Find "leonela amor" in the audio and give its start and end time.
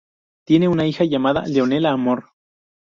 1.45-2.31